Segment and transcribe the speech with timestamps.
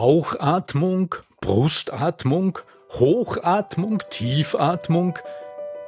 [0.00, 2.58] Bauchatmung, Brustatmung,
[2.98, 5.18] Hochatmung, Tiefatmung.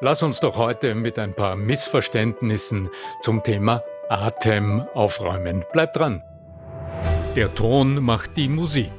[0.02, 2.90] Lass uns doch heute mit ein paar Missverständnissen
[3.22, 5.64] zum Thema Atem aufräumen.
[5.72, 6.22] Bleib dran.
[7.36, 8.92] Der Ton macht die Musik.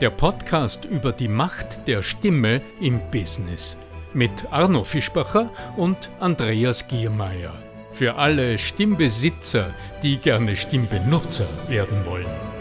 [0.00, 3.76] Der Podcast über die Macht der Stimme im Business.
[4.14, 7.54] Mit Arno Fischbacher und Andreas Giermeier.
[7.92, 9.72] Für alle Stimmbesitzer,
[10.02, 12.55] die gerne Stimmbenutzer werden wollen.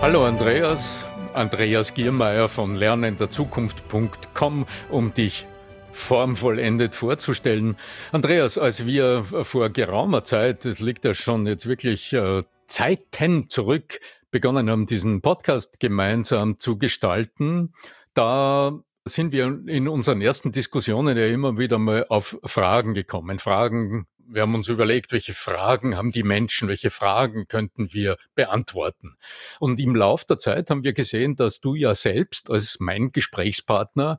[0.00, 1.04] Hallo Andreas,
[1.34, 5.46] Andreas Giermeier von lernenderzukunft.com, um dich
[5.90, 7.76] formvollendet vorzustellen.
[8.10, 14.00] Andreas, als wir vor geraumer Zeit, das liegt ja schon jetzt wirklich äh, Zeiten zurück,
[14.30, 17.74] begonnen haben, diesen Podcast gemeinsam zu gestalten,
[18.14, 18.72] da
[19.04, 23.38] sind wir in unseren ersten Diskussionen ja immer wieder mal auf Fragen gekommen.
[23.38, 29.16] Fragen, wir haben uns überlegt, welche Fragen haben die Menschen, welche Fragen könnten wir beantworten.
[29.58, 34.18] Und im Lauf der Zeit haben wir gesehen, dass du ja selbst als mein Gesprächspartner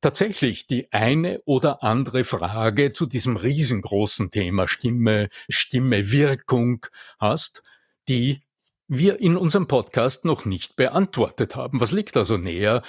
[0.00, 6.86] tatsächlich die eine oder andere Frage zu diesem riesengroßen Thema Stimme, Stimme, Wirkung
[7.18, 7.62] hast,
[8.06, 8.42] die
[8.86, 11.80] wir in unserem Podcast noch nicht beantwortet haben.
[11.80, 12.82] Was liegt also näher,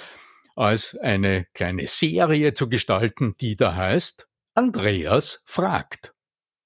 [0.56, 6.12] als eine kleine Serie zu gestalten, die da heißt Andreas fragt.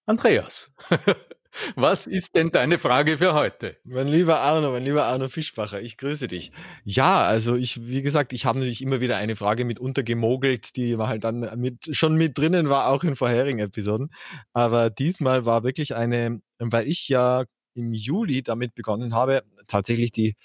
[0.06, 0.70] Andreas,
[1.76, 3.76] was ist denn deine Frage für heute?
[3.84, 6.52] Mein lieber Arno, mein lieber Arno Fischbacher, ich grüße dich.
[6.84, 10.98] Ja, also ich, wie gesagt, ich habe natürlich immer wieder eine Frage mit untergemogelt, die
[10.98, 14.10] war halt dann mit, schon mit drinnen war, auch in vorherigen Episoden.
[14.52, 17.44] Aber diesmal war wirklich eine, weil ich ja
[17.74, 20.36] im Juli damit begonnen habe, tatsächlich die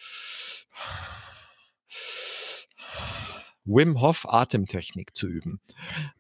[3.70, 5.60] Wim Hof Atemtechnik zu üben.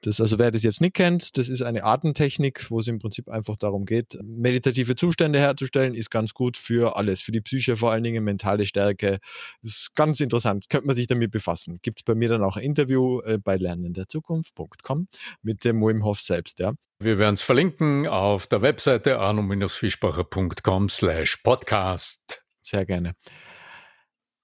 [0.01, 3.27] Das also, wer das jetzt nicht kennt, das ist eine Atemtechnik, wo es im Prinzip
[3.27, 7.91] einfach darum geht, meditative Zustände herzustellen, ist ganz gut für alles, für die Psyche vor
[7.91, 9.19] allen Dingen, mentale Stärke.
[9.63, 11.79] Das ist ganz interessant, könnte man sich damit befassen.
[11.81, 15.07] Gibt es bei mir dann auch ein Interview äh, bei lernenderzukunft.com
[15.41, 16.73] mit dem Wim Hof selbst, ja.
[17.01, 22.43] Wir werden es verlinken auf der Webseite arno-fischbacher.com slash podcast.
[22.61, 23.13] Sehr gerne.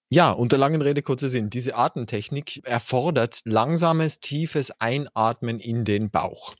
[0.09, 1.49] Ja, unter langen Rede, kurzer Sinn.
[1.49, 6.53] Diese Atemtechnik erfordert langsames, tiefes Einatmen in den Bauch.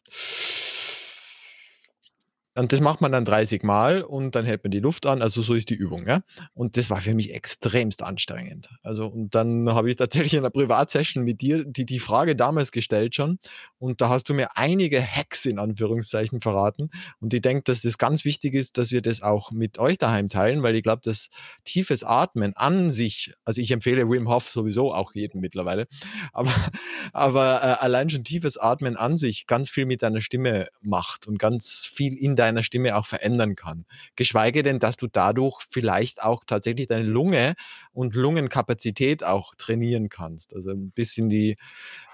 [2.58, 5.22] Und das macht man dann 30 Mal und dann hält man die Luft an.
[5.22, 6.08] Also so ist die Übung.
[6.08, 6.22] Ja?
[6.54, 8.70] Und das war für mich extremst anstrengend.
[8.82, 12.72] Also und dann habe ich tatsächlich in einer Privatsession mit dir die, die Frage damals
[12.72, 13.40] gestellt schon.
[13.78, 16.92] Und da hast du mir einige Hacks in Anführungszeichen verraten.
[17.20, 20.30] Und ich denke, dass das ganz wichtig ist, dass wir das auch mit euch daheim
[20.30, 21.28] teilen, weil ich glaube, dass
[21.66, 25.88] tiefes Atmen an sich, also ich empfehle Wim Hof sowieso auch jedem mittlerweile,
[26.32, 26.54] aber,
[27.12, 31.38] aber äh, allein schon tiefes Atmen an sich ganz viel mit deiner Stimme macht und
[31.38, 33.86] ganz viel in deiner deiner Stimme auch verändern kann.
[34.16, 37.56] Geschweige denn, dass du dadurch vielleicht auch tatsächlich deine Lunge
[37.92, 40.54] und Lungenkapazität auch trainieren kannst.
[40.54, 41.58] Also ein bisschen die,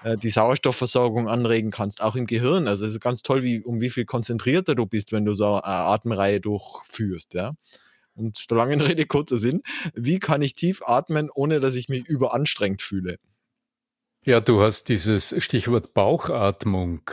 [0.02, 2.68] äh, die Sauerstoffversorgung anregen kannst, auch im Gehirn.
[2.68, 5.46] Also es ist ganz toll, wie, um wie viel konzentrierter du bist, wenn du so
[5.46, 7.34] eine Atemreihe durchführst.
[7.34, 7.52] Ja?
[8.14, 9.62] Und der langen Rede kurzer Sinn,
[9.94, 13.18] wie kann ich tief atmen, ohne dass ich mich überanstrengt fühle?
[14.24, 17.10] Ja, du hast dieses Stichwort Bauchatmung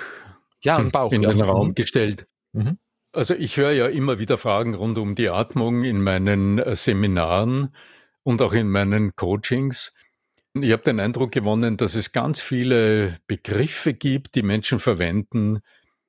[0.61, 1.29] ja, Bauch, in ja.
[1.29, 1.75] den Raum mhm.
[1.75, 2.27] gestellt.
[2.53, 2.77] Mhm.
[3.11, 7.73] Also ich höre ja immer wieder Fragen rund um die Atmung in meinen äh, Seminaren
[8.23, 9.93] und auch in meinen Coachings.
[10.53, 15.59] Ich habe den Eindruck gewonnen, dass es ganz viele Begriffe gibt, die Menschen verwenden.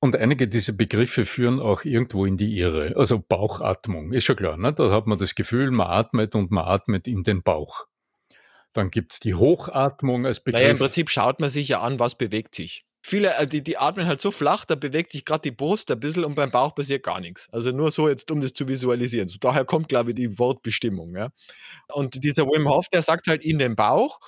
[0.01, 2.95] Und einige dieser Begriffe führen auch irgendwo in die Irre.
[2.97, 4.57] Also Bauchatmung, ist schon klar.
[4.57, 4.73] Ne?
[4.73, 7.87] Da hat man das Gefühl, man atmet und man atmet in den Bauch.
[8.73, 10.61] Dann gibt's die Hochatmung als Begriff.
[10.61, 13.79] Naja, im Prinzip schaut man sich ja an, was bewegt sich viele, äh, die, die
[13.79, 16.75] atmen halt so flach, da bewegt sich gerade die Brust ein bisschen und beim Bauch
[16.75, 17.49] passiert gar nichts.
[17.53, 19.29] Also nur so jetzt, um das zu visualisieren.
[19.29, 21.17] So, daher kommt, glaube ich, die Wortbestimmung.
[21.17, 21.31] Ja.
[21.89, 24.21] Und dieser Wim Hof, der sagt halt in den Bauch,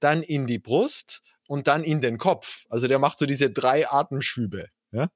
[0.00, 2.64] dann in die Brust und dann in den Kopf.
[2.68, 4.68] Also der macht so diese drei Atemschübe.
[4.92, 5.08] Ja.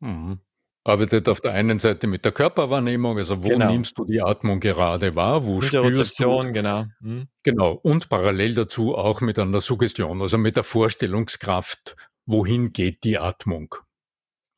[0.00, 0.40] Mhm
[0.86, 3.70] arbeitet auf der einen Seite mit der Körperwahrnehmung, also wo genau.
[3.70, 6.84] nimmst du die Atmung gerade wahr, wo mit spürst du genau.
[7.00, 7.26] Hm.
[7.42, 11.96] Genau und parallel dazu auch mit einer Suggestion, also mit der Vorstellungskraft,
[12.26, 13.74] wohin geht die Atmung.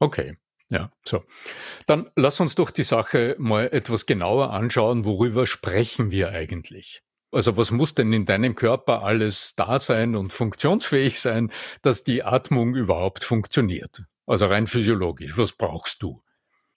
[0.01, 0.37] Okay.
[0.71, 1.25] Ja, so.
[1.87, 7.03] Dann lass uns doch die Sache mal etwas genauer anschauen, worüber sprechen wir eigentlich?
[7.31, 11.51] Also was muss denn in deinem Körper alles da sein und funktionsfähig sein,
[11.83, 14.03] dass die Atmung überhaupt funktioniert?
[14.27, 16.23] Also rein physiologisch, was brauchst du?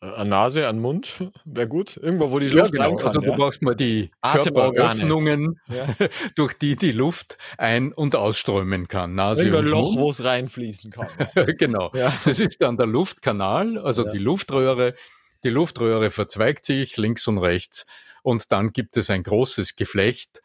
[0.01, 1.95] An Nase, an Mund, wäre gut.
[1.95, 2.95] Irgendwo, wo die Luft ja, genau.
[2.95, 3.07] kann.
[3.07, 3.35] Also du ja?
[3.35, 5.87] brauchst mal die Körperöffnungen, ja.
[6.35, 9.13] durch die die Luft ein- und ausströmen kann.
[9.13, 11.07] Nase Irgendwo und Loch, wo es reinfließen kann.
[11.59, 11.91] genau.
[12.25, 14.95] Das ist dann der Luftkanal, also die Luftröhre.
[15.43, 17.85] Die Luftröhre verzweigt sich links und rechts
[18.23, 20.41] und dann gibt es ein großes Geflecht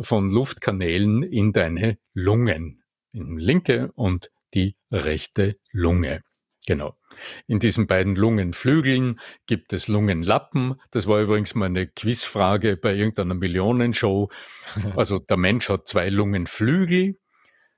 [0.00, 6.22] von Luftkanälen in deine Lungen, in linke und die rechte Lunge.
[6.68, 6.98] Genau.
[7.46, 10.78] In diesen beiden Lungenflügeln gibt es Lungenlappen.
[10.90, 14.28] Das war übrigens mal eine Quizfrage bei irgendeiner Millionenshow.
[14.94, 17.16] Also der Mensch hat zwei Lungenflügel.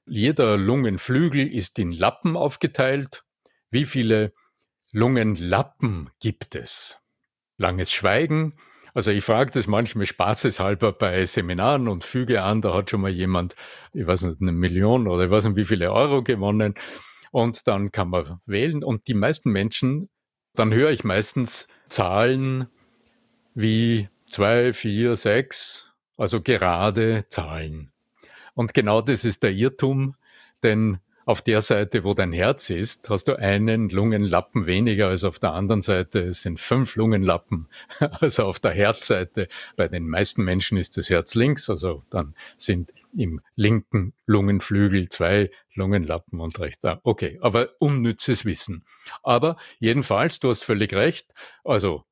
[0.06, 3.22] Jeder Lungenflügel ist in Lappen aufgeteilt.
[3.70, 4.32] Wie viele
[4.90, 6.98] Lungenlappen gibt es?
[7.58, 8.56] Langes Schweigen.
[8.92, 13.12] Also ich frage das manchmal spaßeshalber bei Seminaren und füge an, da hat schon mal
[13.12, 13.54] jemand,
[13.92, 16.74] ich weiß nicht, eine Million oder ich weiß nicht wie viele Euro gewonnen.
[17.30, 18.82] Und dann kann man wählen.
[18.82, 20.08] Und die meisten Menschen,
[20.54, 22.66] dann höre ich meistens Zahlen
[23.54, 27.92] wie zwei, vier, sechs, also gerade Zahlen.
[28.54, 30.14] Und genau das ist der Irrtum,
[30.62, 30.98] denn
[31.30, 35.52] auf der Seite, wo dein Herz ist, hast du einen Lungenlappen weniger als auf der
[35.52, 36.18] anderen Seite.
[36.18, 37.68] Es sind fünf Lungenlappen.
[38.20, 39.46] Also auf der Herzseite.
[39.76, 41.70] Bei den meisten Menschen ist das Herz links.
[41.70, 47.00] Also dann sind im linken Lungenflügel zwei Lungenlappen und rechter.
[47.04, 48.84] Okay, aber unnützes Wissen.
[49.22, 51.32] Aber jedenfalls, du hast völlig recht.
[51.62, 52.02] Also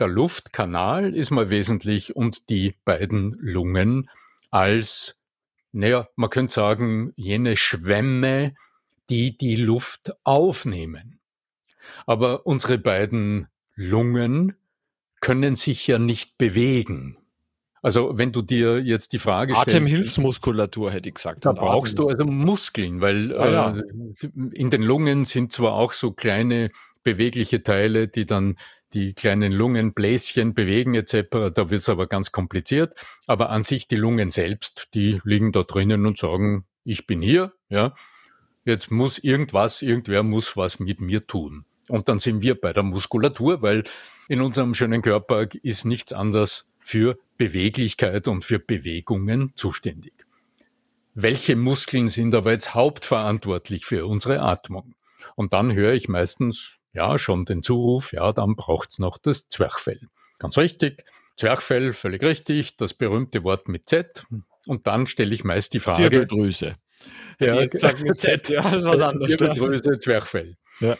[0.00, 4.10] der Luftkanal ist mal wesentlich und die beiden Lungen
[4.50, 5.23] als
[5.74, 8.54] naja, man könnte sagen, jene Schwämme,
[9.10, 11.18] die die Luft aufnehmen.
[12.06, 14.54] Aber unsere beiden Lungen
[15.20, 17.18] können sich ja nicht bewegen.
[17.82, 19.76] Also wenn du dir jetzt die Frage stellst.
[19.76, 21.44] Atemhilfsmuskulatur hätte ich gesagt.
[21.44, 23.76] Da brauchst du also Muskeln, weil ah, ja.
[23.76, 26.70] äh, in den Lungen sind zwar auch so kleine
[27.02, 28.56] bewegliche Teile, die dann
[28.94, 31.52] die kleinen Lungenbläschen bewegen etc.
[31.54, 32.94] Da wird es aber ganz kompliziert.
[33.26, 37.52] Aber an sich die Lungen selbst, die liegen da drinnen und sagen, ich bin hier,
[37.68, 37.94] ja.
[38.64, 41.66] Jetzt muss irgendwas, irgendwer muss was mit mir tun.
[41.88, 43.84] Und dann sind wir bei der Muskulatur, weil
[44.28, 50.14] in unserem schönen Körper ist nichts anderes für Beweglichkeit und für Bewegungen zuständig.
[51.14, 54.94] Welche Muskeln sind aber jetzt hauptverantwortlich für unsere Atmung?
[55.36, 60.00] Und dann höre ich meistens ja, schon den Zuruf, ja, dann braucht's noch das Zwerchfell.
[60.38, 61.04] Ganz richtig.
[61.36, 62.76] Zwerchfell, völlig richtig.
[62.76, 64.24] Das berühmte Wort mit Z.
[64.66, 66.02] Und dann stelle ich meist die Frage.
[66.02, 66.76] Zirbeldrüse.
[67.40, 68.48] Ja, ich gesagt mit Z.
[68.48, 69.36] Ja, das ist was anderes.
[69.36, 70.56] Zirbeldrüse, Zwerchfell.
[70.80, 70.96] Ja.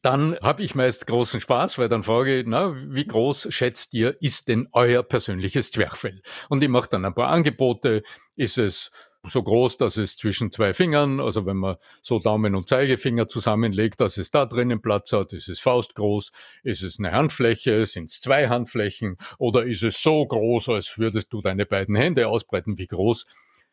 [0.00, 4.20] Dann habe ich meist großen Spaß, weil dann frage ich, na, wie groß schätzt ihr,
[4.20, 6.22] ist denn euer persönliches Zwerchfell?
[6.48, 8.02] Und ich mache dann ein paar Angebote.
[8.34, 8.90] Ist es
[9.28, 14.00] so groß, dass es zwischen zwei Fingern, also wenn man so Daumen und Zeigefinger zusammenlegt,
[14.00, 16.32] dass es da drinnen Platz hat, ist es faustgroß,
[16.64, 19.16] ist es eine Handfläche, sind es zwei Handflächen?
[19.38, 23.26] Oder ist es so groß, als würdest du deine beiden Hände ausbreiten, wie groß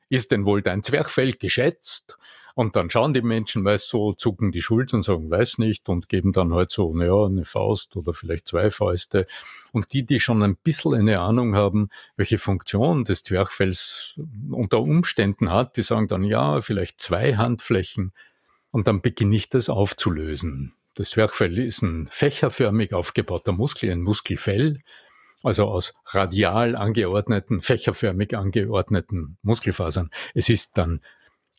[0.10, 2.18] ist denn wohl dein Zwerchfell geschätzt?
[2.60, 6.34] Und dann schauen die Menschen meist so, zucken die Schultern, sagen, weiß nicht und geben
[6.34, 9.28] dann halt so, naja, eine Faust oder vielleicht zwei Fäuste.
[9.72, 14.20] Und die, die schon ein bisschen eine Ahnung haben, welche Funktion des Zwerchfells
[14.52, 18.12] unter Umständen hat, die sagen dann, ja, vielleicht zwei Handflächen.
[18.72, 20.74] Und dann beginne ich das aufzulösen.
[20.96, 24.82] Das Zwerchfell ist ein fächerförmig aufgebauter Muskel, ein Muskelfell,
[25.44, 30.10] also aus radial angeordneten, fächerförmig angeordneten Muskelfasern.
[30.34, 31.00] Es ist dann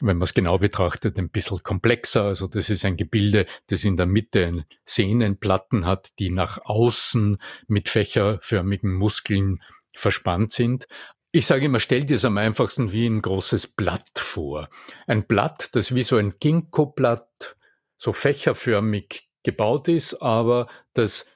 [0.01, 2.25] wenn man es genau betrachtet, ein bisschen komplexer.
[2.25, 7.39] Also das ist ein Gebilde, das in der Mitte Sehnenplatten hat, die nach außen
[7.69, 9.63] mit fächerförmigen Muskeln
[9.95, 10.87] verspannt sind.
[11.33, 14.69] Ich sage immer, stell dir es am einfachsten wie ein großes Blatt vor.
[15.07, 17.57] Ein Blatt, das wie so ein Ginkgo-Blatt
[17.97, 21.27] so fächerförmig gebaut ist, aber das,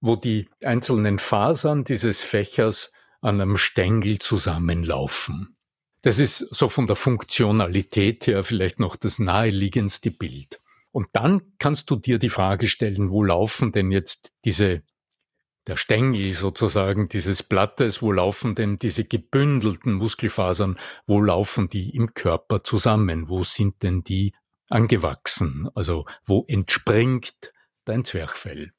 [0.00, 5.51] wo die einzelnen Fasern dieses Fächers an einem Stängel zusammenlaufen.
[6.02, 10.60] Das ist so von der Funktionalität her vielleicht noch das naheliegendste Bild.
[10.90, 14.82] Und dann kannst du dir die Frage stellen, wo laufen denn jetzt diese,
[15.68, 22.14] der Stängel sozusagen dieses Blattes, wo laufen denn diese gebündelten Muskelfasern, wo laufen die im
[22.14, 23.28] Körper zusammen?
[23.28, 24.34] Wo sind denn die
[24.68, 25.68] angewachsen?
[25.74, 27.52] Also wo entspringt
[27.84, 28.72] dein Zwerchfell?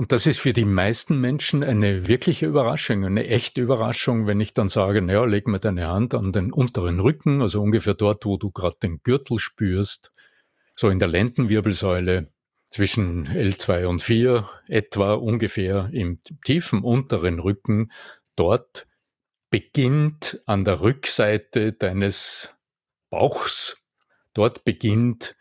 [0.00, 4.54] Und das ist für die meisten Menschen eine wirkliche Überraschung, eine echte Überraschung, wenn ich
[4.54, 8.38] dann sage, naja, leg mir deine Hand an den unteren Rücken, also ungefähr dort, wo
[8.38, 10.10] du gerade den Gürtel spürst,
[10.74, 12.32] so in der Lendenwirbelsäule
[12.70, 17.92] zwischen L2 und 4, etwa ungefähr im tiefen unteren Rücken,
[18.36, 18.86] dort
[19.50, 22.56] beginnt an der Rückseite deines
[23.10, 23.76] Bauchs,
[24.32, 25.36] dort beginnt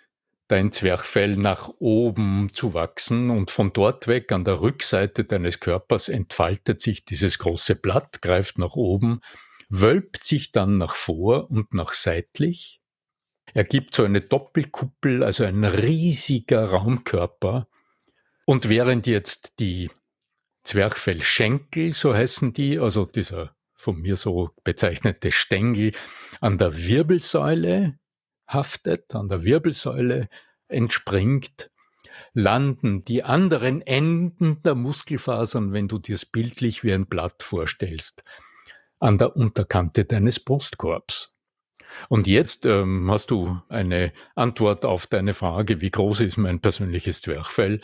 [0.50, 6.10] dein Zwerchfell nach oben zu wachsen und von dort weg an der Rückseite deines Körpers
[6.10, 9.22] entfaltet sich dieses große Blatt, greift nach oben,
[9.70, 12.82] wölbt sich dann nach vor und nach seitlich,
[13.54, 17.68] ergibt so eine Doppelkuppel, also ein riesiger Raumkörper.
[18.46, 19.92] Und während jetzt die
[20.64, 25.92] Zwerchfellschenkel, so heißen die, also dieser von mir so bezeichnete Stängel
[26.42, 27.99] an der Wirbelsäule
[28.50, 30.28] haftet, an der Wirbelsäule
[30.68, 31.72] entspringt,
[32.34, 38.24] landen die anderen Enden der Muskelfasern, wenn du dir es bildlich wie ein Blatt vorstellst,
[39.00, 41.36] an der Unterkante deines Brustkorbs.
[42.08, 47.22] Und jetzt ähm, hast du eine Antwort auf deine Frage, wie groß ist mein persönliches
[47.22, 47.82] Zwerchfell?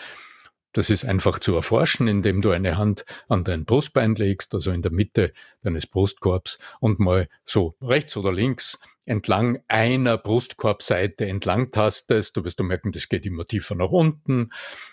[0.75, 4.81] Das ist einfach zu erforschen, indem du eine Hand an dein Brustbein legst, also in
[4.81, 5.31] der Mitte
[5.63, 12.35] deines Brustkorbs und mal so rechts oder links entlang einer Brustkorbseite entlang tastest.
[12.35, 14.51] Du wirst merken, das geht immer tiefer nach unten.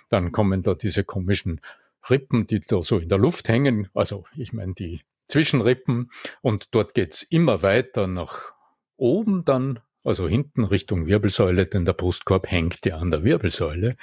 [0.09, 1.61] Dann kommen da diese komischen
[2.09, 3.89] Rippen, die da so in der Luft hängen.
[3.93, 6.12] Also ich meine die Zwischenrippen.
[6.43, 8.53] Und dort geht's immer weiter nach
[8.97, 13.97] oben dann also hinten Richtung Wirbelsäule, denn der Brustkorb hängt ja an der Wirbelsäule,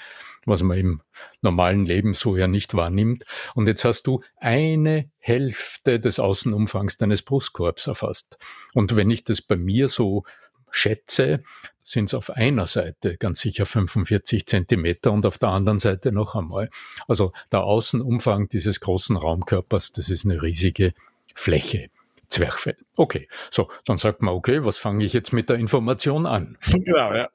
[0.46, 1.02] was man im
[1.42, 3.26] normalen Leben so ja nicht wahrnimmt.
[3.56, 8.38] Und jetzt hast du eine Hälfte des Außenumfangs deines Brustkorbs erfasst.
[8.74, 10.24] Und wenn ich das bei mir so
[10.72, 11.44] schätze,
[11.82, 16.36] sind es auf einer Seite ganz sicher 45 Zentimeter und auf der anderen Seite noch
[16.36, 16.70] einmal.
[17.08, 20.94] Also der Außenumfang dieses großen Raumkörpers, das ist eine riesige
[21.34, 21.90] Fläche.
[22.30, 22.78] Zwerchfell.
[22.96, 26.58] Okay, so, dann sagt man, okay, was fange ich jetzt mit der Information an?
[26.70, 27.30] Genau, ja.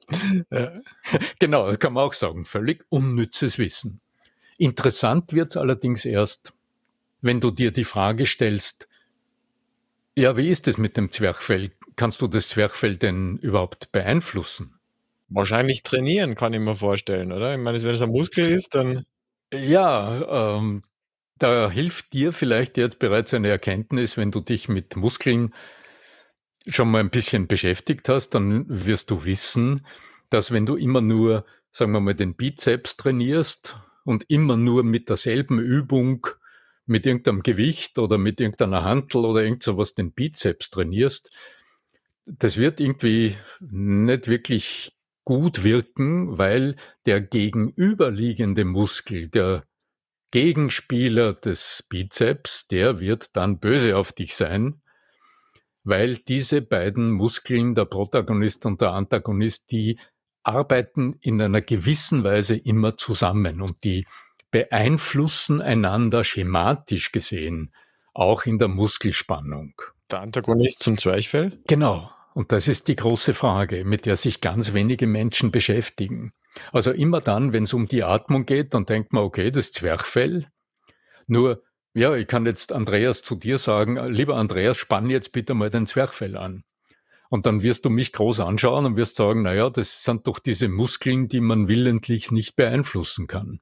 [0.51, 0.71] ja.
[1.39, 4.01] genau, kann man auch sagen, völlig unnützes Wissen.
[4.57, 6.53] Interessant wird's allerdings erst,
[7.21, 8.87] wenn du dir die Frage stellst,
[10.17, 11.71] ja, wie ist es mit dem Zwerchfell?
[11.97, 14.79] Kannst du das Zwerchfell denn überhaupt beeinflussen?
[15.27, 17.53] Wahrscheinlich trainieren, kann ich mir vorstellen, oder?
[17.53, 19.05] Ich meine, wenn es ein Muskel ist, dann.
[19.53, 20.83] Ja, ähm,
[21.37, 25.53] da hilft dir vielleicht jetzt bereits eine Erkenntnis, wenn du dich mit Muskeln
[26.67, 29.85] schon mal ein bisschen beschäftigt hast, dann wirst du wissen,
[30.29, 35.09] dass wenn du immer nur, sagen wir mal, den Bizeps trainierst und immer nur mit
[35.09, 36.27] derselben Übung,
[36.85, 41.31] mit irgendeinem Gewicht oder mit irgendeiner Hantel oder irgend sowas den Bizeps trainierst,
[42.25, 46.75] das wird irgendwie nicht wirklich gut wirken, weil
[47.05, 49.65] der gegenüberliegende Muskel, der
[50.31, 54.81] Gegenspieler des Bizeps, der wird dann böse auf dich sein,
[55.83, 59.99] weil diese beiden Muskeln, der Protagonist und der Antagonist, die
[60.43, 64.05] arbeiten in einer gewissen Weise immer zusammen und die
[64.51, 67.73] beeinflussen einander schematisch gesehen,
[68.13, 69.73] auch in der Muskelspannung.
[70.09, 71.59] Der Antagonist zum Zwerchfell?
[71.67, 72.09] Genau.
[72.33, 76.33] Und das ist die große Frage, mit der sich ganz wenige Menschen beschäftigen.
[76.71, 80.47] Also immer dann, wenn es um die Atmung geht, dann denkt man, okay, das Zwerchfell.
[81.27, 85.69] Nur, ja, ich kann jetzt Andreas zu dir sagen, lieber Andreas, spann jetzt bitte mal
[85.69, 86.63] dein Zwerchfell an.
[87.29, 90.69] Und dann wirst du mich groß anschauen und wirst sagen, naja, das sind doch diese
[90.69, 93.59] Muskeln, die man willentlich nicht beeinflussen kann.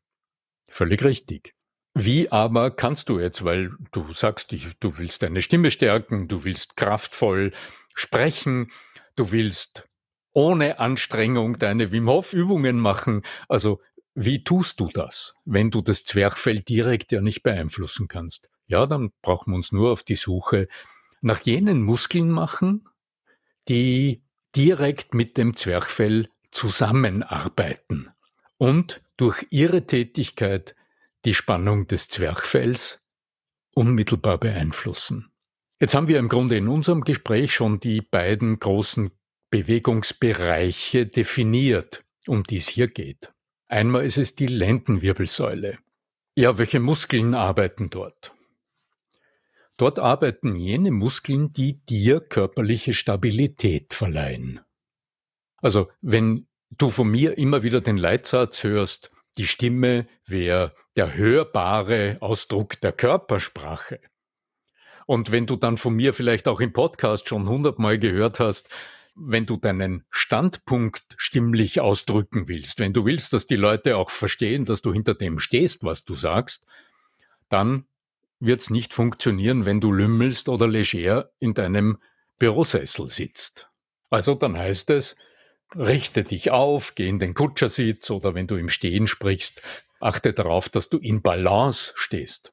[0.69, 1.53] Völlig richtig.
[1.95, 6.75] Wie aber kannst du jetzt, weil du sagst, du willst deine Stimme stärken, du willst
[6.75, 7.53] kraftvoll
[7.93, 8.71] sprechen,
[9.15, 9.87] du willst
[10.33, 13.23] ohne Anstrengung deine Wim Hof Übungen machen.
[13.47, 13.79] Also
[14.15, 18.49] wie tust du das, wenn du das Zwerchfell direkt ja nicht beeinflussen kannst?
[18.65, 20.67] Ja, dann brauchen wir uns nur auf die Suche
[21.21, 22.87] nach jenen Muskeln machen,
[23.67, 24.23] die
[24.55, 28.11] direkt mit dem Zwerchfell zusammenarbeiten
[28.57, 30.75] und durch ihre Tätigkeit
[31.25, 33.05] die Spannung des Zwerchfells
[33.73, 35.31] unmittelbar beeinflussen.
[35.79, 39.11] Jetzt haben wir im Grunde in unserem Gespräch schon die beiden großen
[39.53, 43.31] Bewegungsbereiche definiert, um die es hier geht.
[43.67, 45.77] Einmal ist es die Lendenwirbelsäule.
[46.35, 48.33] Ja, welche Muskeln arbeiten dort?
[49.77, 54.59] Dort arbeiten jene Muskeln, die dir körperliche Stabilität verleihen.
[55.57, 62.17] Also, wenn du von mir immer wieder den Leitsatz hörst, die Stimme wäre der hörbare
[62.21, 63.99] Ausdruck der Körpersprache,
[65.05, 68.69] und wenn du dann von mir vielleicht auch im Podcast schon hundertmal gehört hast,
[69.15, 74.65] wenn du deinen Standpunkt stimmlich ausdrücken willst, wenn du willst, dass die Leute auch verstehen,
[74.65, 76.65] dass du hinter dem stehst, was du sagst,
[77.49, 77.85] dann
[78.39, 81.99] wird es nicht funktionieren, wenn du lümmelst oder leger in deinem
[82.39, 83.69] Bürosessel sitzt.
[84.09, 85.15] Also dann heißt es,
[85.75, 89.61] richte dich auf, geh in den Kutschersitz oder wenn du im Stehen sprichst,
[89.99, 92.51] achte darauf, dass du in Balance stehst.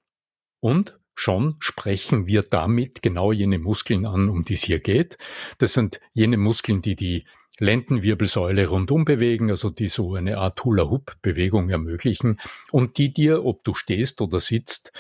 [0.60, 5.18] Und schon sprechen wir damit genau jene Muskeln an, um die es hier geht.
[5.58, 7.26] Das sind jene Muskeln, die die
[7.58, 12.40] Lendenwirbelsäule rundum bewegen, also die so eine Art Hula-Hoop-Bewegung ermöglichen
[12.72, 14.92] und die dir, ob du stehst oder sitzt,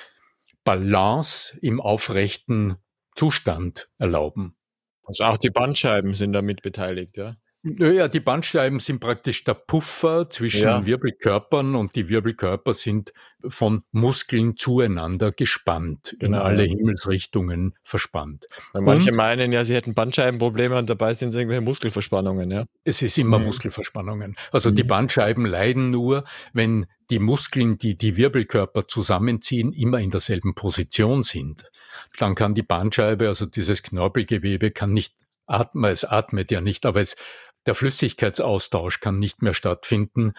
[0.62, 2.76] Balance im aufrechten
[3.14, 4.56] Zustand erlauben.
[5.04, 7.36] Also auch die Bandscheiben sind damit beteiligt, ja?
[7.62, 10.86] Naja, die Bandscheiben sind praktisch der Puffer zwischen ja.
[10.86, 13.12] Wirbelkörpern und die Wirbelkörper sind
[13.46, 16.38] von Muskeln zueinander gespannt, genau.
[16.38, 18.46] in alle Himmelsrichtungen verspannt.
[18.72, 22.64] Weil manche und, meinen ja, sie hätten Bandscheibenprobleme und dabei sind es irgendwelche Muskelverspannungen, ja.
[22.84, 23.46] Es ist immer mhm.
[23.46, 24.36] Muskelverspannungen.
[24.52, 24.76] Also mhm.
[24.76, 26.24] die Bandscheiben leiden nur,
[26.54, 31.70] wenn die Muskeln, die die Wirbelkörper zusammenziehen, immer in derselben Position sind.
[32.16, 35.14] Dann kann die Bandscheibe, also dieses Knorpelgewebe, kann nicht
[35.46, 37.16] atmen, es atmet ja nicht, aber es
[37.66, 40.32] der Flüssigkeitsaustausch kann nicht mehr stattfinden.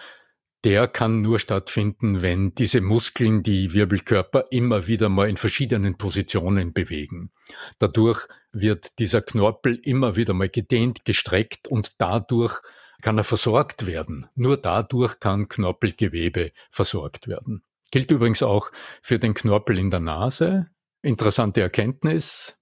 [0.64, 6.72] Der kann nur stattfinden, wenn diese Muskeln die Wirbelkörper immer wieder mal in verschiedenen Positionen
[6.72, 7.32] bewegen.
[7.78, 12.60] Dadurch wird dieser Knorpel immer wieder mal gedehnt, gestreckt und dadurch
[13.02, 14.28] kann er versorgt werden.
[14.36, 17.64] Nur dadurch kann Knorpelgewebe versorgt werden.
[17.90, 18.70] Gilt übrigens auch
[19.02, 20.68] für den Knorpel in der Nase.
[21.02, 22.58] Interessante Erkenntnis.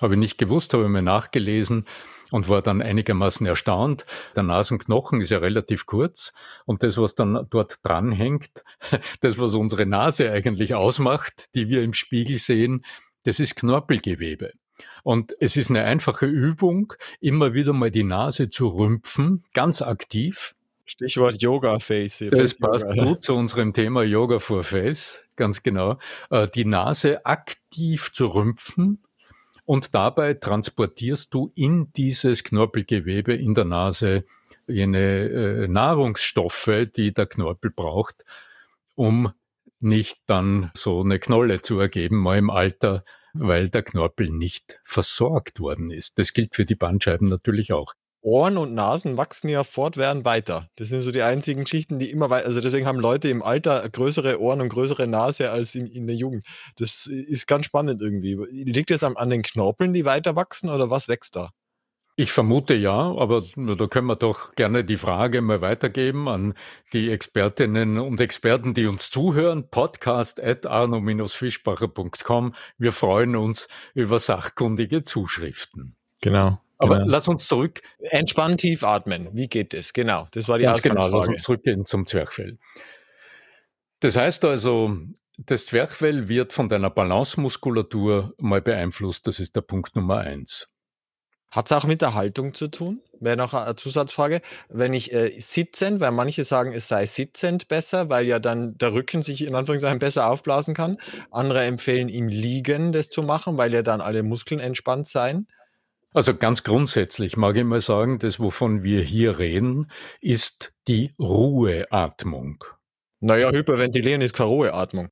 [0.00, 1.86] Habe ich nicht gewusst, habe ich mir nachgelesen
[2.30, 4.06] und war dann einigermaßen erstaunt.
[4.36, 6.32] Der Nasenknochen ist ja relativ kurz
[6.64, 8.64] und das, was dann dort dranhängt,
[9.20, 12.84] das, was unsere Nase eigentlich ausmacht, die wir im Spiegel sehen,
[13.24, 14.52] das ist Knorpelgewebe.
[15.02, 20.54] Und es ist eine einfache Übung, immer wieder mal die Nase zu rümpfen, ganz aktiv.
[20.86, 22.24] Stichwort Yoga Face.
[22.30, 23.04] Das passt Yoga.
[23.04, 25.98] gut zu unserem Thema Yoga for Face, ganz genau.
[26.30, 29.02] Äh, die Nase aktiv zu rümpfen
[29.64, 34.24] und dabei transportierst du in dieses Knorpelgewebe in der Nase
[34.66, 38.24] jene äh, Nahrungsstoffe, die der Knorpel braucht,
[38.94, 39.32] um
[39.80, 45.60] nicht dann so eine Knolle zu ergeben, mal im Alter, weil der Knorpel nicht versorgt
[45.60, 46.18] worden ist.
[46.18, 47.94] Das gilt für die Bandscheiben natürlich auch.
[48.22, 50.68] Ohren und Nasen wachsen ja fortwährend weiter.
[50.76, 53.88] Das sind so die einzigen Schichten, die immer weiter, also deswegen haben Leute im Alter
[53.88, 56.46] größere Ohren und größere Nase als in, in der Jugend.
[56.76, 58.34] Das ist ganz spannend irgendwie.
[58.50, 61.50] Liegt es an, an den Knorpeln, die weiter wachsen oder was wächst da?
[62.16, 66.52] Ich vermute ja, aber da können wir doch gerne die Frage mal weitergeben an
[66.92, 69.70] die Expertinnen und Experten, die uns zuhören.
[69.70, 72.54] Podcast at arno-fischbacher.com.
[72.76, 75.96] Wir freuen uns über sachkundige Zuschriften.
[76.20, 76.60] Genau.
[76.80, 77.10] Aber genau.
[77.10, 77.82] lass uns zurück.
[77.98, 79.28] Entspannen, tief atmen.
[79.32, 79.92] Wie geht es?
[79.92, 80.28] Genau.
[80.32, 81.08] Das war die Ganz genau.
[81.08, 82.58] Lass uns zurückgehen zum Zwerchfell.
[84.00, 84.96] Das heißt also,
[85.36, 89.26] das Zwerchfell wird von deiner Balancemuskulatur mal beeinflusst.
[89.26, 90.68] Das ist der Punkt Nummer eins.
[91.50, 93.02] Hat es auch mit der Haltung zu tun?
[93.18, 94.40] Wäre noch eine Zusatzfrage.
[94.70, 98.94] Wenn ich äh, sitzend, weil manche sagen, es sei sitzend besser, weil ja dann der
[98.94, 100.96] Rücken sich in Anführungszeichen besser aufblasen kann.
[101.30, 105.46] Andere empfehlen im Liegen das zu machen, weil ja dann alle Muskeln entspannt seien.
[106.12, 112.64] Also ganz grundsätzlich mag ich mal sagen, das, wovon wir hier reden, ist die Ruheatmung.
[113.20, 115.10] Naja, Hyperventilieren ist keine Ruheatmung.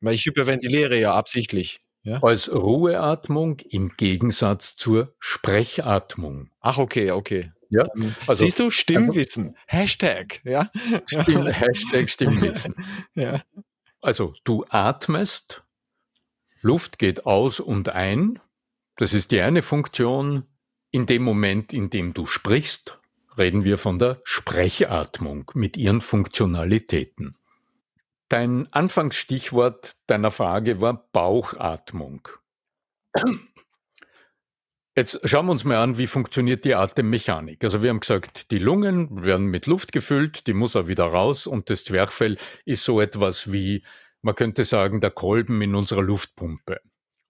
[0.00, 1.80] Weil ich hyperventiliere ja absichtlich.
[2.02, 2.22] Ja?
[2.22, 6.50] Als Ruheatmung im Gegensatz zur Sprechatmung.
[6.60, 7.52] Ach, okay, okay.
[7.70, 7.84] Ja,
[8.26, 9.56] also, Siehst du, Stimmwissen.
[9.66, 10.70] Hashtag, ja.
[11.06, 12.74] Stimm, Hashtag Stimmwissen.
[13.14, 13.42] ja.
[14.00, 15.64] Also du atmest,
[16.60, 18.38] Luft geht aus und ein,
[18.96, 20.44] das ist die eine Funktion.
[20.90, 23.00] In dem Moment, in dem du sprichst,
[23.36, 27.36] reden wir von der Sprechatmung mit ihren Funktionalitäten.
[28.28, 32.28] Dein Anfangsstichwort deiner Frage war Bauchatmung.
[34.96, 37.64] Jetzt schauen wir uns mal an, wie funktioniert die Atemmechanik.
[37.64, 41.48] Also wir haben gesagt, die Lungen werden mit Luft gefüllt, die muss auch wieder raus
[41.48, 43.84] und das Zwerchfell ist so etwas wie,
[44.22, 46.80] man könnte sagen, der Kolben in unserer Luftpumpe.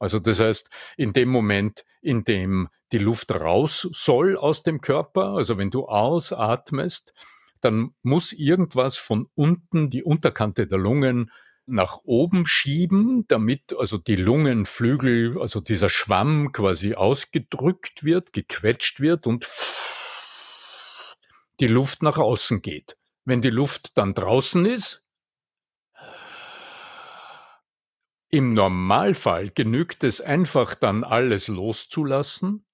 [0.05, 5.31] Also das heißt, in dem Moment, in dem die Luft raus soll aus dem Körper,
[5.31, 7.15] also wenn du ausatmest,
[7.63, 11.31] dann muss irgendwas von unten die Unterkante der Lungen
[11.65, 19.27] nach oben schieben, damit also die Lungenflügel, also dieser Schwamm quasi ausgedrückt wird, gequetscht wird
[19.27, 19.49] und
[21.61, 22.99] die Luft nach außen geht.
[23.25, 25.04] Wenn die Luft dann draußen ist,
[28.35, 32.67] Im Normalfall genügt es einfach dann alles loszulassen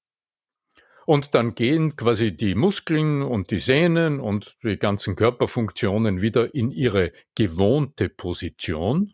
[1.05, 6.71] und dann gehen quasi die Muskeln und die Sehnen und die ganzen Körperfunktionen wieder in
[6.71, 9.13] ihre gewohnte Position.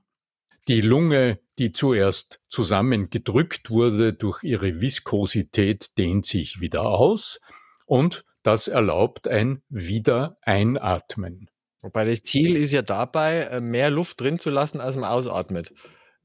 [0.68, 7.40] Die Lunge, die zuerst zusammengedrückt wurde durch ihre Viskosität, dehnt sich wieder aus
[7.86, 11.50] und das erlaubt ein Wiedereinatmen.
[11.82, 15.72] Wobei das Ziel ist ja dabei, äh, mehr Luft drin zu lassen, als man ausatmet.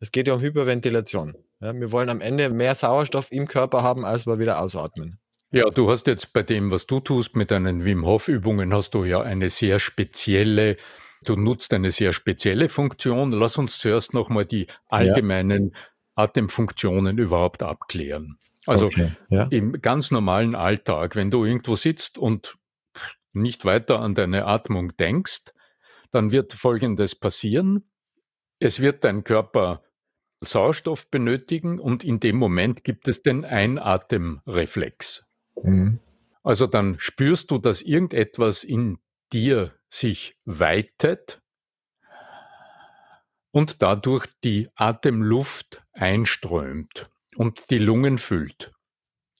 [0.02, 1.36] Es geht ja um Hyperventilation.
[1.62, 5.20] Ja, wir wollen am Ende mehr Sauerstoff im Körper haben, als wir wieder ausatmen.
[5.52, 8.96] Ja, du hast jetzt bei dem, was du tust mit deinen Wim Hof Übungen, hast
[8.96, 10.78] du ja eine sehr spezielle,
[11.24, 13.32] du nutzt eine sehr spezielle Funktion.
[13.32, 15.80] Lass uns zuerst nochmal die allgemeinen ja.
[16.16, 18.40] Atemfunktionen überhaupt abklären.
[18.66, 19.44] Also okay, ja.
[19.52, 22.58] im ganz normalen Alltag, wenn du irgendwo sitzt und
[23.34, 25.52] nicht weiter an deine Atmung denkst,
[26.10, 27.88] dann wird Folgendes passieren.
[28.60, 29.84] Es wird dein Körper
[30.42, 35.30] Sauerstoff benötigen und in dem Moment gibt es den Einatemreflex.
[35.62, 36.00] Mhm.
[36.44, 38.98] Also dann spürst du, dass irgendetwas in
[39.32, 41.42] dir sich weitet
[43.52, 48.72] und dadurch die Atemluft einströmt und die Lungen füllt.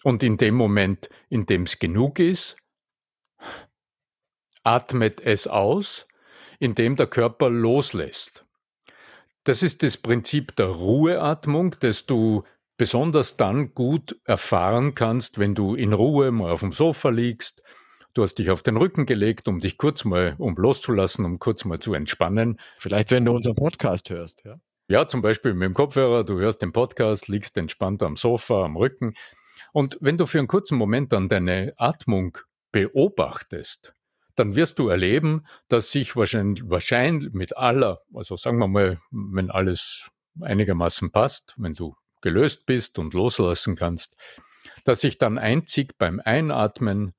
[0.04, 2.58] Und in dem Moment, in dem es genug ist,
[4.64, 6.08] atmet es aus,
[6.60, 8.46] indem der Körper loslässt.
[9.44, 12.44] Das ist das Prinzip der Ruheatmung, das du
[12.78, 17.62] besonders dann gut erfahren kannst, wenn du in Ruhe mal auf dem Sofa liegst,
[18.14, 21.66] du hast dich auf den Rücken gelegt, um dich kurz mal, um loszulassen, um kurz
[21.66, 22.60] mal zu entspannen.
[22.78, 24.60] Vielleicht, wenn du unseren Podcast hörst, ja?
[24.88, 28.76] Ja, zum Beispiel mit dem Kopfhörer, du hörst den Podcast, liegst entspannt am Sofa, am
[28.76, 29.14] Rücken.
[29.72, 32.38] Und wenn du für einen kurzen Moment dann deine Atmung
[32.72, 33.94] beobachtest,
[34.36, 39.52] dann wirst du erleben, dass sich wahrscheinlich, wahrscheinlich mit aller, also sagen wir mal, wenn
[39.52, 44.16] alles einigermaßen passt, wenn du gelöst bist und loslassen kannst,
[44.84, 47.14] dass sich dann einzig beim Einatmen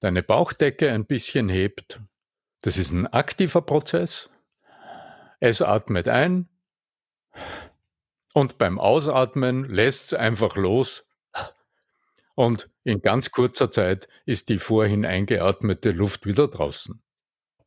[0.00, 2.00] deine Bauchdecke ein bisschen hebt.
[2.62, 4.30] Das ist ein aktiver Prozess.
[5.40, 6.48] Es atmet ein
[8.32, 11.06] und beim Ausatmen lässt es einfach los
[12.36, 17.02] und in ganz kurzer Zeit ist die vorhin eingeatmete Luft wieder draußen.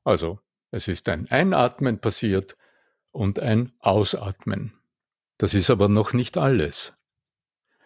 [0.06, 0.40] Also
[0.72, 2.56] es ist ein Einatmen passiert
[3.12, 4.74] und ein Ausatmen.
[5.38, 6.94] Das ist aber noch nicht alles.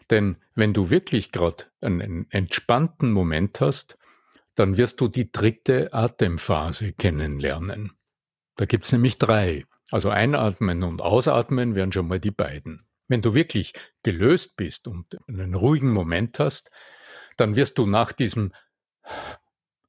[0.09, 3.97] Denn wenn du wirklich gerade einen entspannten Moment hast,
[4.55, 7.93] dann wirst du die dritte Atemphase kennenlernen.
[8.57, 9.65] Da gibt's nämlich drei.
[9.89, 12.85] Also Einatmen und Ausatmen wären schon mal die beiden.
[13.07, 16.71] Wenn du wirklich gelöst bist und einen ruhigen Moment hast,
[17.37, 18.53] dann wirst du nach diesem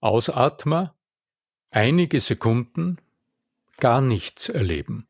[0.00, 0.94] Ausatmer
[1.70, 2.98] einige Sekunden
[3.78, 5.08] gar nichts erleben.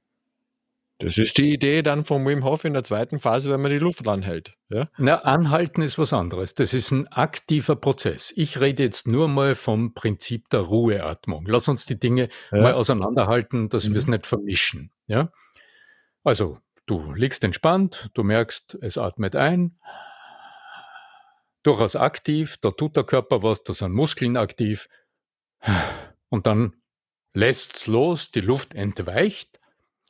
[0.98, 3.78] Das ist die Idee dann vom Wim Hof in der zweiten Phase, wenn man die
[3.78, 4.56] Luft anhält.
[4.68, 4.88] Ja?
[4.96, 6.54] Na, anhalten ist was anderes.
[6.54, 8.32] Das ist ein aktiver Prozess.
[8.36, 11.46] Ich rede jetzt nur mal vom Prinzip der Ruheatmung.
[11.46, 12.62] Lass uns die Dinge ja.
[12.62, 13.92] mal auseinanderhalten, dass mhm.
[13.92, 14.92] wir es nicht vermischen.
[15.06, 15.32] Ja?
[16.22, 19.78] Also, Du liegst entspannt, du merkst, es atmet ein,
[21.62, 24.88] durchaus aktiv, da tut der Körper was, da sind Muskeln aktiv.
[26.28, 26.74] Und dann
[27.32, 29.60] lässt's los, die Luft entweicht.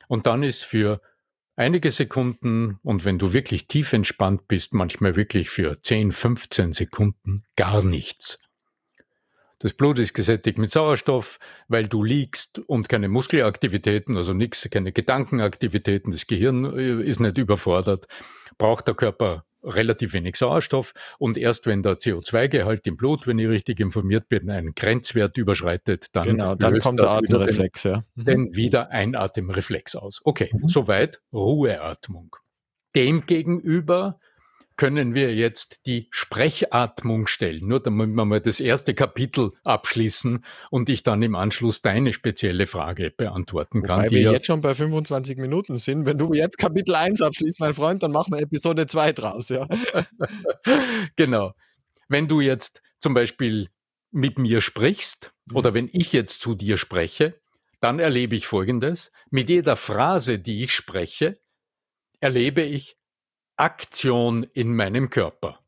[0.07, 1.01] Und dann ist für
[1.55, 7.43] einige Sekunden und wenn du wirklich tief entspannt bist, manchmal wirklich für 10, 15 Sekunden
[7.55, 8.44] gar nichts.
[9.59, 14.91] Das Blut ist gesättigt mit Sauerstoff, weil du liegst und keine Muskelaktivitäten, also nichts, keine
[14.91, 18.07] Gedankenaktivitäten, das Gehirn äh, ist nicht überfordert,
[18.57, 23.47] braucht der Körper relativ wenig Sauerstoff und erst wenn der CO2-Gehalt im Blut, wenn ich
[23.47, 28.03] richtig informiert bin, einen Grenzwert überschreitet, dann, genau, dann kommt der Atemreflex, den, ja.
[28.15, 28.25] Mhm.
[28.25, 30.21] Den wieder Einatemreflex aus.
[30.23, 30.67] Okay, mhm.
[30.67, 32.35] soweit Ruheatmung.
[32.95, 34.19] Demgegenüber
[34.77, 40.89] können wir jetzt die Sprechatmung stellen, nur damit wir mal das erste Kapitel abschließen und
[40.89, 44.01] ich dann im Anschluss deine spezielle Frage beantworten kann.
[44.01, 46.05] Weil wir ja jetzt schon bei 25 Minuten sind.
[46.05, 49.67] Wenn du jetzt Kapitel 1 abschließt, mein Freund, dann machen wir Episode 2 draus, ja.
[51.15, 51.53] genau.
[52.09, 53.69] Wenn du jetzt zum Beispiel
[54.11, 55.55] mit mir sprichst mhm.
[55.55, 57.39] oder wenn ich jetzt zu dir spreche,
[57.79, 59.11] dann erlebe ich Folgendes.
[59.29, 61.39] Mit jeder Phrase, die ich spreche,
[62.19, 62.97] erlebe ich
[63.57, 65.59] Aktion in meinem Körper.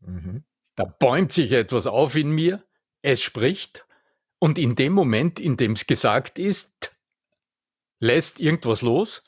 [0.00, 0.44] Mhm.
[0.76, 2.64] Da bäumt sich etwas auf in mir,
[3.02, 3.86] es spricht
[4.38, 6.96] und in dem Moment, in dem es gesagt ist,
[7.98, 9.22] lässt irgendwas los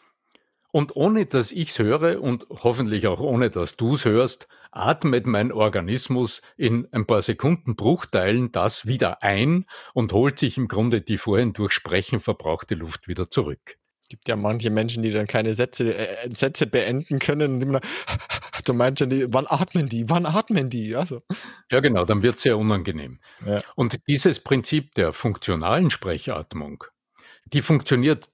[0.72, 5.26] und ohne dass ich es höre und hoffentlich auch ohne dass du es hörst, atmet
[5.26, 11.02] mein Organismus in ein paar Sekunden Bruchteilen das wieder ein und holt sich im Grunde
[11.02, 13.78] die vorhin durch Sprechen verbrauchte Luft wieder zurück
[14.12, 17.54] gibt ja manche Menschen, die dann keine Sätze, äh, Sätze beenden können.
[17.54, 17.80] Und immer,
[18.66, 20.10] du meinst die, wann atmen die?
[20.10, 20.94] Wann atmen die?
[20.94, 21.22] Also.
[21.70, 23.20] Ja, genau, dann wird es sehr unangenehm.
[23.46, 23.62] Ja.
[23.74, 26.84] Und dieses Prinzip der funktionalen Sprechatmung,
[27.46, 28.28] die funktioniert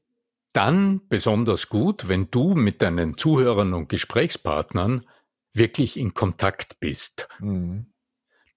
[0.53, 5.07] dann besonders gut, wenn du mit deinen Zuhörern und Gesprächspartnern
[5.53, 7.29] wirklich in Kontakt bist.
[7.39, 7.93] Mhm.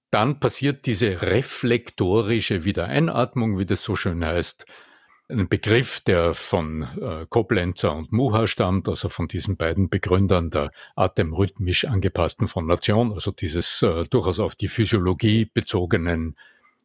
[0.09, 4.65] Dann passiert diese reflektorische Wiedereinatmung, wie das so schön heißt,
[5.31, 10.71] ein Begriff, der von äh, Koblenzer und Muha stammt, also von diesen beiden Begründern der
[10.95, 16.37] atemrhythmisch angepassten Phonation, also dieses äh, durchaus auf die Physiologie bezogenen,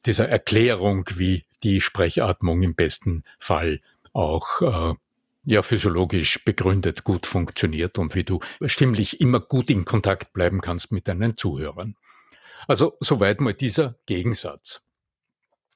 [0.06, 3.80] dieser Erklärung, wie die Sprechatmung im besten Fall
[4.12, 4.94] auch äh,
[5.44, 10.92] ja physiologisch begründet gut funktioniert und wie du stimmlich immer gut in Kontakt bleiben kannst
[10.92, 11.96] mit deinen Zuhörern.
[12.68, 14.82] Also soweit mal dieser Gegensatz.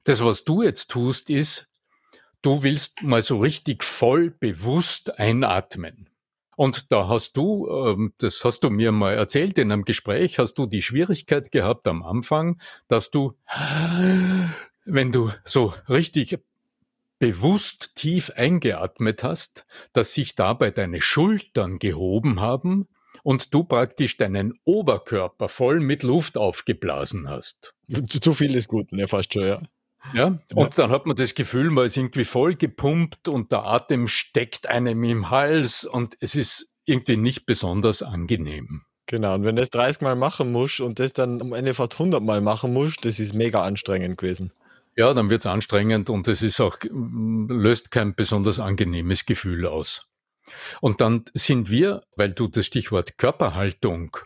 [0.04, 1.69] das, was du jetzt tust, ist,
[2.42, 6.09] du willst mal so richtig voll bewusst einatmen.
[6.57, 10.55] Und da hast du, ähm, das hast du mir mal erzählt in einem Gespräch, hast
[10.55, 13.35] du die Schwierigkeit gehabt am Anfang, dass du,
[14.85, 16.38] wenn du so richtig
[17.18, 22.88] bewusst tief eingeatmet hast, dass sich dabei deine Schultern gehoben haben
[23.22, 27.74] und du praktisch deinen Oberkörper voll mit Luft aufgeblasen hast.
[28.07, 29.62] Zu, viel des Guten, ja, fast schon, ja.
[30.14, 34.08] Ja, und dann hat man das Gefühl, man ist irgendwie voll gepumpt und der Atem
[34.08, 38.82] steckt einem im Hals und es ist irgendwie nicht besonders angenehm.
[39.06, 41.94] Genau, und wenn du das 30 Mal machen musst und das dann am Ende fast
[41.94, 44.52] 100 Mal machen musst, das ist mega anstrengend gewesen.
[44.96, 50.06] Ja, dann wird es anstrengend und es ist auch, löst kein besonders angenehmes Gefühl aus.
[50.80, 54.16] Und dann sind wir, weil du das Stichwort Körperhaltung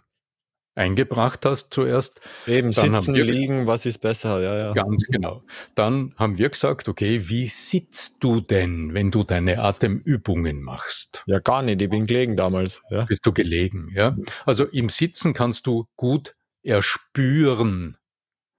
[0.75, 2.21] eingebracht hast zuerst.
[2.47, 4.73] Eben, sitzen, wir, liegen, was ist besser, ja, ja.
[4.73, 5.43] Ganz genau.
[5.75, 11.23] Dann haben wir gesagt, okay, wie sitzt du denn, wenn du deine Atemübungen machst?
[11.27, 12.83] Ja, gar nicht, ich bin gelegen damals.
[12.91, 13.05] Ja.
[13.05, 14.17] Bist du gelegen, ja?
[14.45, 17.97] Also im Sitzen kannst du gut erspüren,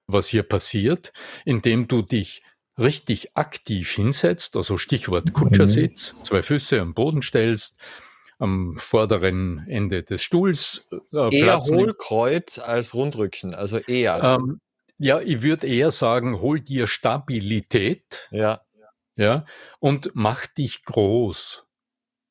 [0.08, 1.12] was hier passiert,
[1.44, 2.44] indem du dich
[2.78, 6.24] richtig aktiv hinsetzt, also Stichwort Kutschersitz, mhm.
[6.24, 7.78] zwei Füße am Boden stellst,
[8.40, 10.88] am vorderen Ende des Stuhls.
[11.14, 14.22] Äh, eher Hohlkreuz als Rundrücken, also eher.
[14.24, 14.60] Ähm,
[14.98, 18.28] ja, ich würde eher sagen, hol dir Stabilität.
[18.32, 18.62] Ja.
[19.18, 19.46] Ja,
[19.80, 21.66] und mach dich groß.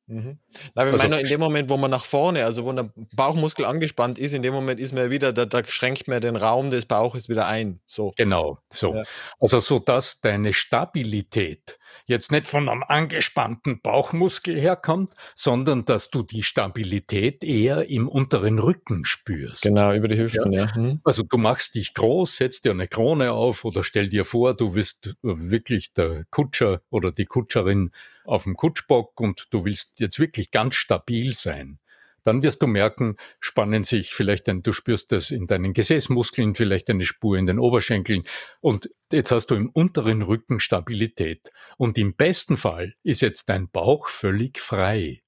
[0.06, 0.38] Mhm.
[0.74, 3.64] Na, wir also, meinen, in dem Moment, wo man nach vorne, also wo der Bauchmuskel
[3.64, 6.84] angespannt ist, in dem Moment ist man wieder, da, da schränkt man den Raum des
[6.84, 7.80] Bauches wieder ein.
[7.86, 8.12] So.
[8.16, 8.94] Genau, so.
[8.94, 9.02] Ja.
[9.40, 16.22] Also so, dass deine Stabilität jetzt nicht von einem angespannten Bauchmuskel herkommt, sondern dass du
[16.22, 19.62] die Stabilität eher im unteren Rücken spürst.
[19.62, 20.66] Genau, über die Hüften, ja.
[20.66, 20.74] ja.
[20.74, 21.00] Hm.
[21.04, 24.72] Also du machst dich groß, setzt dir eine Krone auf oder stell dir vor, du
[24.72, 27.90] bist wirklich der Kutscher oder die Kutscherin
[28.24, 31.78] auf dem Kutschbock und du willst jetzt wirklich ganz stabil sein
[32.24, 36.90] dann wirst du merken, spannen sich vielleicht ein, du spürst das in deinen Gesäßmuskeln, vielleicht
[36.90, 38.24] eine Spur in den Oberschenkeln
[38.60, 41.52] und jetzt hast du im unteren Rücken Stabilität.
[41.76, 45.22] Und im besten Fall ist jetzt dein Bauch völlig frei.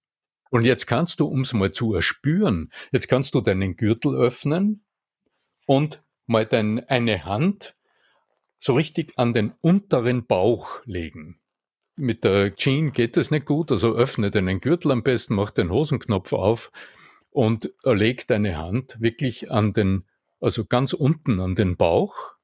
[0.51, 4.85] Und jetzt kannst du, um es mal zu erspüren, jetzt kannst du deinen Gürtel öffnen
[5.67, 7.77] und mal dein, eine Hand
[8.59, 11.41] so richtig an den unteren Bauch legen
[11.97, 15.71] mit der Jean geht das nicht gut, also öffne deinen Gürtel am besten, mach den
[15.71, 16.71] Hosenknopf auf
[17.31, 20.05] und leg deine Hand wirklich an den,
[20.41, 22.37] also ganz unten an den Bauch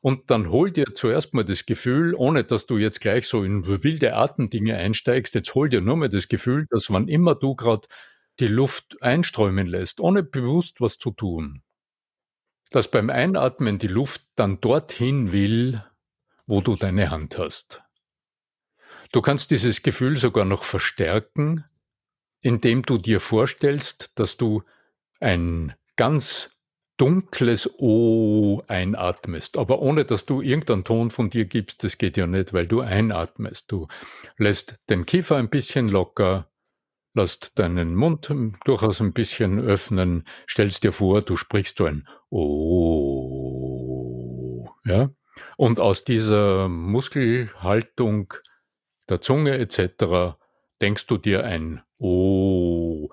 [0.00, 3.66] und dann hol dir zuerst mal das Gefühl, ohne dass du jetzt gleich so in
[3.66, 7.88] wilde Atemdinge einsteigst, jetzt hol dir nur mal das Gefühl, dass wann immer du gerade
[8.40, 11.62] die Luft einströmen lässt, ohne bewusst was zu tun,
[12.70, 15.82] dass beim Einatmen die Luft dann dorthin will,
[16.46, 17.82] wo du deine Hand hast.
[19.12, 21.64] Du kannst dieses Gefühl sogar noch verstärken,
[22.40, 24.62] indem du dir vorstellst, dass du
[25.20, 26.58] ein ganz
[26.98, 32.26] dunkles O einatmest, aber ohne dass du irgendeinen Ton von dir gibst, das geht ja
[32.26, 33.70] nicht, weil du einatmest.
[33.72, 33.86] Du
[34.36, 36.50] lässt den Kiefer ein bisschen locker,
[37.14, 43.48] lässt deinen Mund durchaus ein bisschen öffnen, stellst dir vor, du sprichst so ein O,
[44.84, 45.10] ja?
[45.56, 48.34] Und aus dieser Muskelhaltung
[49.08, 50.36] der Zunge etc.
[50.80, 53.10] denkst du dir ein Oh,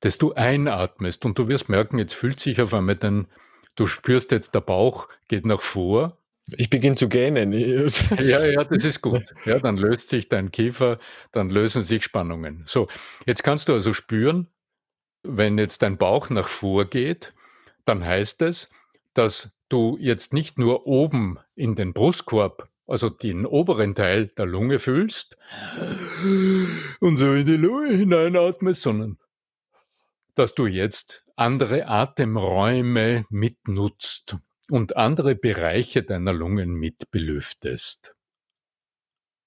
[0.00, 3.28] das du einatmest und du wirst merken, jetzt fühlt sich auf einmal dann,
[3.76, 6.18] du spürst jetzt, der Bauch geht nach vor.
[6.52, 7.52] Ich beginne zu gähnen.
[8.20, 9.34] ja, ja, das ist gut.
[9.44, 10.98] Ja, dann löst sich dein Kiefer,
[11.32, 12.62] dann lösen sich Spannungen.
[12.66, 12.88] So,
[13.24, 14.48] jetzt kannst du also spüren,
[15.22, 17.34] wenn jetzt dein Bauch nach vor geht,
[17.84, 18.70] dann heißt es,
[19.14, 24.78] dass du jetzt nicht nur oben in den Brustkorb also den oberen Teil der Lunge
[24.78, 25.36] fühlst
[27.00, 29.18] und so in die Lunge hineinatmest, sondern
[30.34, 34.36] dass du jetzt andere Atemräume mitnutzt
[34.70, 38.14] und andere Bereiche deiner Lungen mitbelüftest.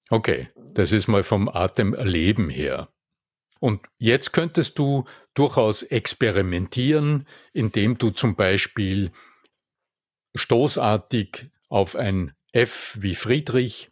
[0.08, 2.92] Okay, das ist mal vom Atemerleben her.
[3.60, 9.12] Und jetzt könntest du durchaus experimentieren, indem du zum Beispiel
[10.34, 13.90] stoßartig auf ein F wie Friedrich,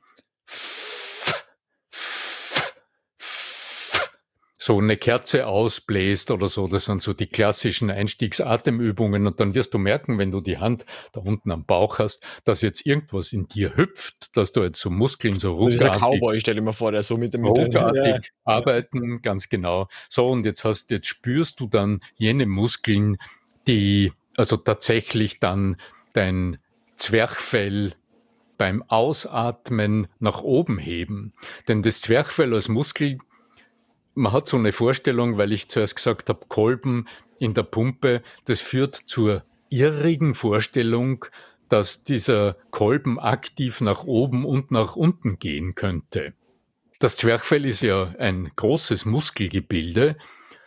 [4.68, 6.68] so eine Kerze ausbläst oder so.
[6.68, 9.27] Das sind so die klassischen Einstiegsatemübungen.
[9.27, 12.61] Und dann wirst du merken, wenn du die Hand da unten am Bauch hast, dass
[12.61, 15.79] jetzt irgendwas in dir hüpft, dass du jetzt so Muskeln so ruckartig...
[15.79, 17.47] So dieser Cowboy, stell dir mal vor, der so mit dem...
[17.47, 17.73] Ruckartig
[18.05, 18.21] ja.
[18.44, 19.88] arbeiten, ganz genau.
[20.11, 23.16] So, und jetzt hast, jetzt spürst du dann jene Muskeln,
[23.66, 25.79] die also tatsächlich dann
[26.12, 26.59] dein
[26.94, 27.94] Zwerchfell
[28.59, 31.33] beim Ausatmen nach oben heben.
[31.68, 33.18] Denn das Zwerchfell als Muskel,
[34.14, 37.07] man hat so eine Vorstellung, weil ich zuerst gesagt habe, Kolben
[37.38, 41.25] in der Pumpe, das führt zur irrigen Vorstellung,
[41.68, 46.35] dass dieser Kolben aktiv nach oben und nach unten gehen könnte.
[46.99, 50.16] Das Zwerchfell ist ja ein großes Muskelgebilde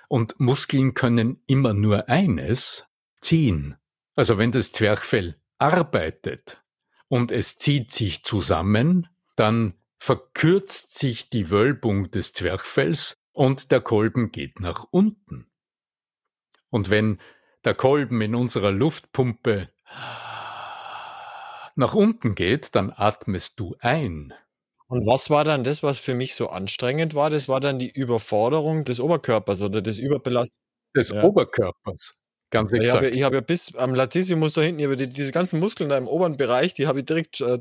[0.07, 2.87] und Muskeln können immer nur eines
[3.19, 3.75] ziehen.
[4.15, 6.60] Also wenn das Zwerchfell arbeitet
[7.11, 14.31] und es zieht sich zusammen, dann verkürzt sich die Wölbung des Zwerchfells und der Kolben
[14.31, 15.51] geht nach unten.
[16.69, 17.19] Und wenn
[17.65, 19.67] der Kolben in unserer Luftpumpe
[21.75, 24.33] nach unten geht, dann atmest du ein.
[24.87, 27.29] Und was war dann das, was für mich so anstrengend war?
[27.29, 30.57] Das war dann die Überforderung des Oberkörpers oder des Überbelastung
[30.95, 31.23] des ja.
[31.23, 32.20] Oberkörpers.
[32.51, 32.87] Ganz exakt.
[32.87, 35.97] Ich habe, ich habe ja bis am Latissimus da hinten, die, diese ganzen Muskeln da
[35.97, 37.41] im oberen Bereich, die habe ich direkt.
[37.41, 37.57] Äh,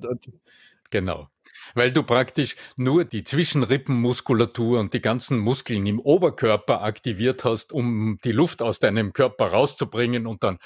[0.90, 1.28] genau.
[1.74, 8.18] Weil du praktisch nur die Zwischenrippenmuskulatur und die ganzen Muskeln im Oberkörper aktiviert hast, um
[8.24, 10.58] die Luft aus deinem Körper rauszubringen und dann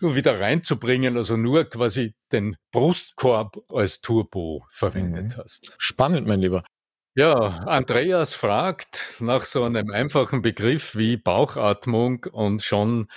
[0.00, 5.42] wieder reinzubringen, also nur quasi den Brustkorb als Turbo verwendet mhm.
[5.42, 5.74] hast.
[5.78, 6.62] Spannend, mein Lieber.
[7.20, 7.34] Ja,
[7.66, 13.08] Andreas fragt nach so einem einfachen Begriff wie Bauchatmung und schon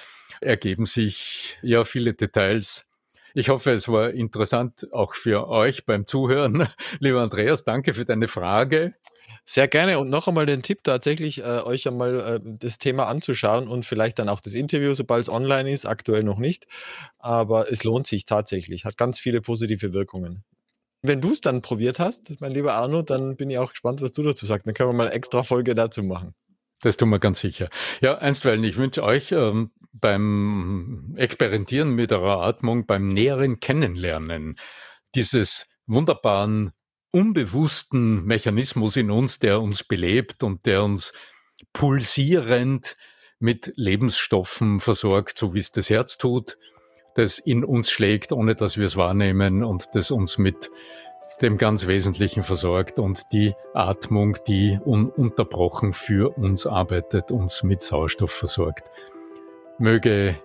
[0.42, 2.92] ergeben sich ja viele Details.
[3.34, 6.68] Ich hoffe, es war interessant auch für euch beim Zuhören.
[7.00, 8.94] Lieber Andreas, danke für deine Frage.
[9.46, 13.70] Sehr gerne und noch einmal den Tipp tatsächlich, äh, euch einmal äh, das Thema anzuschauen
[13.70, 16.68] und vielleicht dann auch das Interview, sobald es online ist, aktuell noch nicht.
[17.20, 20.44] Aber es lohnt sich tatsächlich, hat ganz viele positive Wirkungen.
[21.06, 24.14] Wenn du es dann probiert hast, mein lieber Arno, dann bin ich auch gespannt, was
[24.14, 24.66] du dazu sagst.
[24.66, 26.34] Dann können wir mal eine extra Folge dazu machen.
[26.82, 27.70] Das tun wir ganz sicher.
[28.02, 34.58] Ja, einstweilen, ich wünsche euch ähm, beim Experimentieren mit eurer Atmung, beim näheren Kennenlernen
[35.14, 36.72] dieses wunderbaren,
[37.12, 41.14] unbewussten Mechanismus in uns, der uns belebt und der uns
[41.74, 42.96] pulsierend
[43.40, 46.58] mit Lebensstoffen versorgt, so wie es das Herz tut,
[47.16, 50.70] das in uns schlägt, ohne dass wir es wahrnehmen und das uns mit
[51.42, 58.32] dem ganz Wesentlichen versorgt und die Atmung, die ununterbrochen für uns arbeitet, uns mit Sauerstoff
[58.32, 58.90] versorgt.
[59.78, 60.36] Möge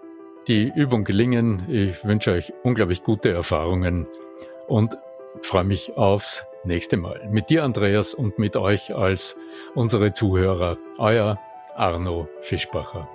[0.46, 1.64] die Übung gelingen.
[1.68, 4.06] Ich wünsche euch unglaublich gute Erfahrungen
[4.66, 4.96] und
[5.42, 7.28] freue mich aufs nächste Mal.
[7.30, 9.36] Mit dir, Andreas, und mit euch als
[9.74, 10.78] unsere Zuhörer.
[10.98, 11.38] Euer
[11.76, 13.08] Arno Fischbacher.